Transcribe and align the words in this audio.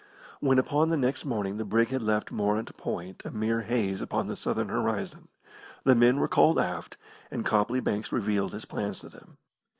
When 0.39 0.57
upon 0.57 0.89
the 0.89 0.97
next 0.97 1.25
morning 1.25 1.57
the 1.57 1.63
brig 1.63 1.89
had 1.89 2.01
left 2.01 2.31
Morant 2.31 2.75
Point 2.75 3.21
a 3.23 3.29
mere 3.29 3.61
haze 3.61 4.01
upon 4.01 4.25
the 4.25 4.35
Southern 4.35 4.69
horizon, 4.69 5.27
the 5.83 5.93
men 5.93 6.19
were 6.19 6.27
called 6.27 6.57
aft, 6.57 6.97
and 7.29 7.45
Copley 7.45 7.81
Banks 7.81 8.11
revealed 8.11 8.51
his 8.51 8.65
plans 8.65 8.99
to 9.01 9.09
them. 9.09 9.37